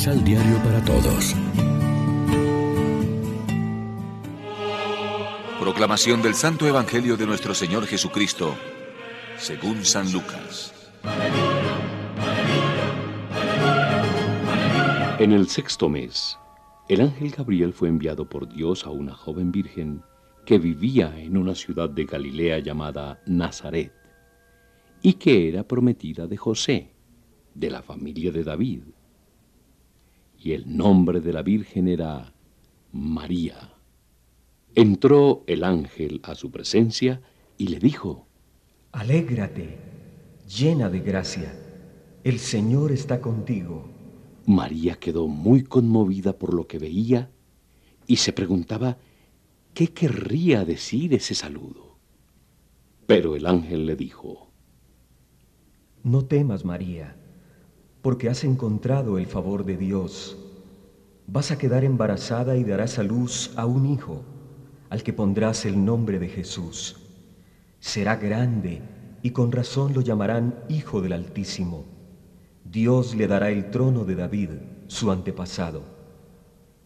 [0.00, 1.36] Misal Diario para Todos.
[5.60, 8.54] Proclamación del Santo Evangelio de nuestro Señor Jesucristo,
[9.36, 10.72] según San Lucas.
[15.18, 16.38] En el sexto mes,
[16.88, 20.02] el ángel Gabriel fue enviado por Dios a una joven virgen
[20.46, 23.92] que vivía en una ciudad de Galilea llamada Nazaret
[25.02, 26.94] y que era prometida de José,
[27.54, 28.80] de la familia de David.
[30.42, 32.32] Y el nombre de la Virgen era
[32.92, 33.74] María.
[34.74, 37.20] Entró el ángel a su presencia
[37.58, 38.26] y le dijo,
[38.92, 39.76] Alégrate,
[40.48, 41.52] llena de gracia,
[42.24, 43.84] el Señor está contigo.
[44.46, 47.30] María quedó muy conmovida por lo que veía
[48.06, 48.96] y se preguntaba
[49.74, 51.98] qué querría decir ese saludo.
[53.06, 54.48] Pero el ángel le dijo,
[56.02, 57.14] no temas, María,
[58.02, 60.38] porque has encontrado el favor de Dios.
[61.26, 64.24] Vas a quedar embarazada y darás a luz a un hijo,
[64.88, 66.96] al que pondrás el nombre de Jesús.
[67.78, 68.82] Será grande
[69.22, 71.84] y con razón lo llamarán Hijo del Altísimo.
[72.64, 74.50] Dios le dará el trono de David,
[74.86, 75.82] su antepasado.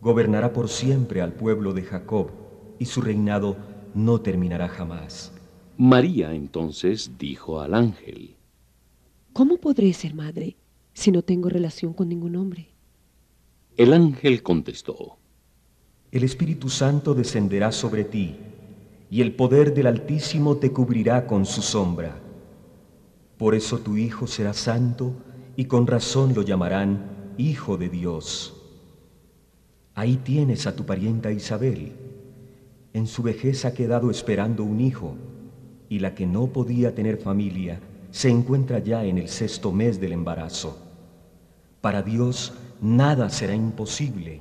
[0.00, 2.30] Gobernará por siempre al pueblo de Jacob,
[2.78, 3.56] y su reinado
[3.94, 5.32] no terminará jamás.
[5.76, 8.36] María entonces dijo al ángel,
[9.32, 10.56] ¿Cómo podré ser madre
[10.94, 12.68] si no tengo relación con ningún hombre?
[13.76, 15.16] El ángel contestó,
[16.10, 18.36] El Espíritu Santo descenderá sobre ti,
[19.10, 22.20] y el poder del Altísimo te cubrirá con su sombra.
[23.38, 25.14] Por eso tu Hijo será santo,
[25.56, 28.54] y con razón lo llamarán Hijo de Dios.
[29.94, 31.92] Ahí tienes a tu parienta Isabel.
[32.94, 35.16] En su vejez ha quedado esperando un hijo,
[35.88, 40.12] y la que no podía tener familia, se encuentra ya en el sexto mes del
[40.12, 40.81] embarazo.
[41.82, 44.40] Para Dios nada será imposible.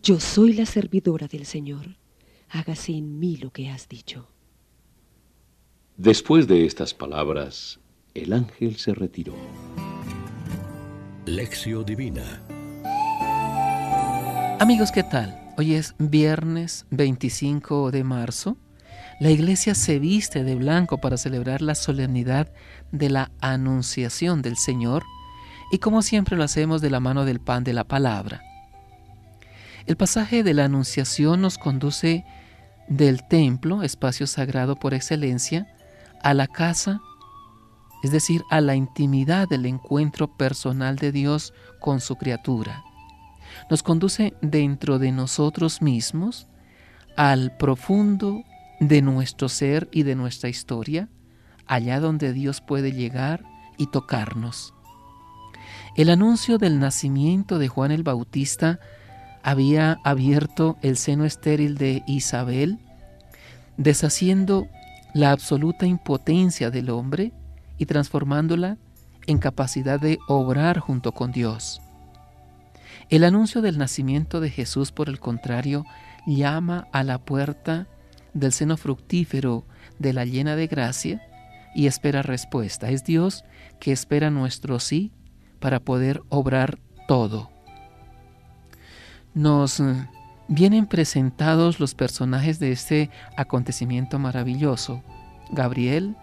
[0.00, 1.98] Yo soy la servidora del Señor.
[2.48, 4.28] Hágase en mí lo que has dicho.
[5.96, 7.80] Después de estas palabras,
[8.14, 9.34] el ángel se retiró.
[11.26, 12.42] Lección Divina
[14.60, 15.52] Amigos, ¿qué tal?
[15.58, 18.56] Hoy es viernes 25 de marzo
[19.20, 22.52] la iglesia se viste de blanco para celebrar la solemnidad
[22.92, 25.02] de la anunciación del Señor
[25.70, 28.42] y como siempre lo hacemos de la mano del pan de la palabra.
[29.86, 32.24] El pasaje de la anunciación nos conduce
[32.88, 35.66] del templo, espacio sagrado por excelencia,
[36.22, 37.00] a la casa,
[38.02, 42.84] es decir, a la intimidad del encuentro personal de Dios con su criatura.
[43.70, 46.48] Nos conduce dentro de nosotros mismos
[47.16, 48.44] al profundo
[48.80, 51.08] de nuestro ser y de nuestra historia,
[51.66, 53.42] allá donde Dios puede llegar
[53.76, 54.74] y tocarnos.
[55.98, 58.78] El anuncio del nacimiento de Juan el Bautista
[59.42, 62.78] había abierto el seno estéril de Isabel,
[63.78, 64.68] deshaciendo
[65.12, 67.32] la absoluta impotencia del hombre
[67.78, 68.78] y transformándola
[69.26, 71.82] en capacidad de obrar junto con Dios.
[73.10, 75.84] El anuncio del nacimiento de Jesús, por el contrario,
[76.28, 77.88] llama a la puerta
[78.34, 79.64] del seno fructífero
[79.98, 81.20] de la llena de gracia
[81.74, 82.88] y espera respuesta.
[82.88, 83.42] Es Dios
[83.80, 85.10] que espera nuestro sí
[85.60, 87.50] para poder obrar todo.
[89.34, 90.08] Nos eh,
[90.48, 95.02] vienen presentados los personajes de este acontecimiento maravilloso.
[95.50, 96.16] Gabriel,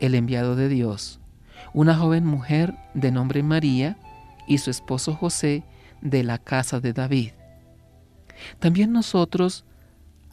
[0.00, 1.20] el enviado de Dios,
[1.72, 3.96] una joven mujer de nombre María
[4.46, 5.64] y su esposo José
[6.00, 7.30] de la casa de David.
[8.58, 9.64] También nosotros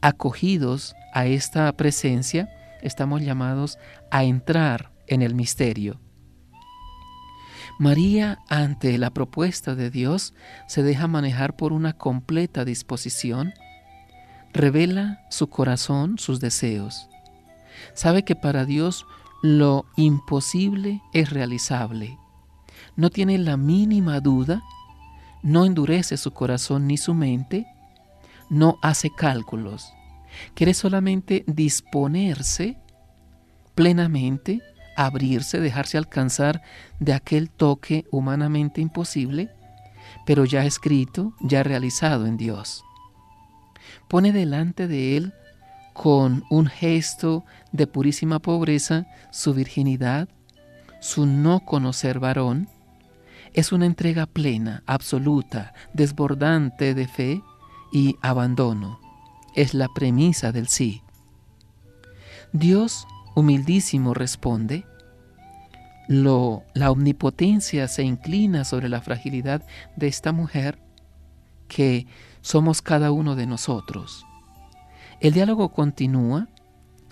[0.00, 2.48] acogidos a esta presencia,
[2.82, 3.78] estamos llamados
[4.10, 6.00] a entrar en el misterio.
[7.78, 10.34] María, ante la propuesta de Dios,
[10.66, 13.52] se deja manejar por una completa disposición,
[14.52, 17.08] revela su corazón, sus deseos.
[17.92, 19.04] Sabe que para Dios
[19.42, 22.18] lo imposible es realizable.
[22.96, 24.62] No tiene la mínima duda,
[25.42, 27.66] no endurece su corazón ni su mente,
[28.48, 29.92] no hace cálculos,
[30.54, 32.78] quiere solamente disponerse
[33.74, 34.62] plenamente,
[34.96, 36.62] abrirse, dejarse alcanzar
[36.98, 39.50] de aquel toque humanamente imposible,
[40.24, 42.84] pero ya escrito, ya realizado en Dios.
[44.08, 45.32] Pone delante de Él
[45.92, 50.28] con un gesto de purísima pobreza su virginidad,
[51.00, 52.68] su no conocer varón,
[53.54, 57.42] es una entrega plena, absoluta, desbordante de fe,
[57.92, 59.00] y abandono.
[59.54, 61.02] Es la premisa del sí.
[62.52, 64.86] Dios, humildísimo, responde,
[66.08, 69.62] lo, la omnipotencia se inclina sobre la fragilidad
[69.94, 70.78] de esta mujer
[71.68, 72.06] que
[72.40, 74.24] somos cada uno de nosotros.
[75.20, 76.48] El diálogo continúa,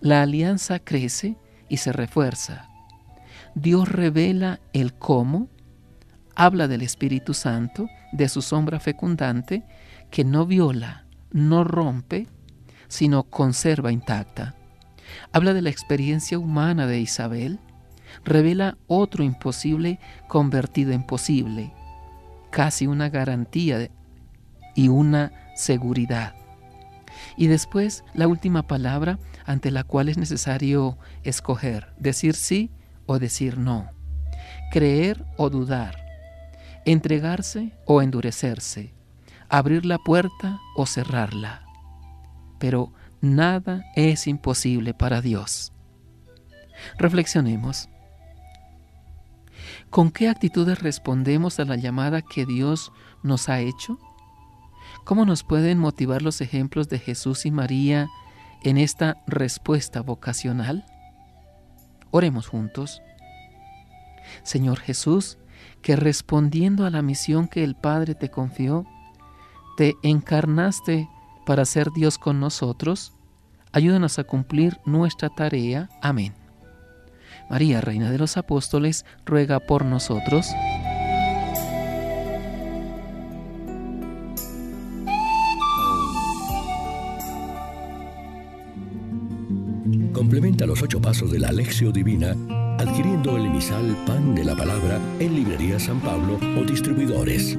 [0.01, 1.37] la alianza crece
[1.69, 2.69] y se refuerza.
[3.55, 5.49] Dios revela el cómo,
[6.35, 9.63] habla del Espíritu Santo, de su sombra fecundante,
[10.11, 12.29] que no viola, no rompe,
[12.89, 14.55] sino conserva intacta.
[15.33, 17.59] Habla de la experiencia humana de Isabel,
[18.25, 21.73] revela otro imposible convertido en posible,
[22.51, 23.91] casi una garantía
[24.75, 26.35] y una seguridad.
[27.37, 32.71] Y después la última palabra ante la cual es necesario escoger, decir sí
[33.07, 33.91] o decir no,
[34.71, 35.97] creer o dudar,
[36.85, 38.93] entregarse o endurecerse,
[39.49, 41.63] abrir la puerta o cerrarla.
[42.59, 42.93] Pero
[43.25, 45.73] nada es imposible para Dios.
[46.99, 47.89] Reflexionemos.
[49.91, 52.93] ¿Con qué actitudes respondemos a la llamada que Dios
[53.23, 53.99] nos ha hecho?
[55.05, 58.09] ¿Cómo nos pueden motivar los ejemplos de Jesús y María
[58.63, 60.85] en esta respuesta vocacional?
[62.11, 63.03] Oremos juntos.
[64.43, 65.39] Señor Jesús,
[65.83, 68.87] que respondiendo a la misión que el Padre te confió,
[69.77, 71.09] te encarnaste
[71.45, 73.14] para ser Dios con nosotros,
[73.75, 75.91] ayúdanos a cumplir nuestra tarea.
[76.01, 76.33] Amén.
[77.51, 80.47] María, Reina de los Apóstoles, ruega por nosotros.
[90.13, 92.35] Complementa los ocho pasos de la Alexio Divina
[92.79, 97.59] adquiriendo el emisal Pan de la Palabra en Librería San Pablo o distribuidores.